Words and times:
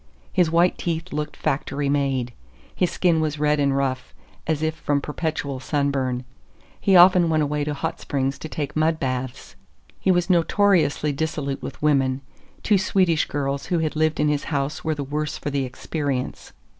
His 0.33 0.49
white 0.49 0.79
teeth 0.79 1.13
looked 1.13 1.37
factory 1.37 1.87
made. 1.87 2.33
His 2.73 2.89
skin 2.89 3.21
was 3.21 3.37
red 3.37 3.59
and 3.59 3.77
rough, 3.77 4.15
as 4.47 4.63
if 4.63 4.73
from 4.73 4.99
perpetual 4.99 5.59
sunburn; 5.59 6.23
he 6.79 6.95
often 6.95 7.29
went 7.29 7.43
away 7.43 7.63
to 7.65 7.75
hot 7.75 7.99
springs 7.99 8.39
to 8.39 8.49
take 8.49 8.75
mud 8.75 8.99
baths. 8.99 9.55
He 9.99 10.09
was 10.09 10.27
notoriously 10.27 11.11
dissolute 11.11 11.61
with 11.61 11.83
women. 11.83 12.21
Two 12.63 12.79
Swedish 12.79 13.27
girls 13.27 13.67
who 13.67 13.77
had 13.77 13.95
lived 13.95 14.19
in 14.19 14.27
his 14.27 14.45
house 14.45 14.83
were 14.83 14.95
the 14.95 15.03
worse 15.03 15.37
for 15.37 15.51
the 15.51 15.65
experience. 15.65 16.51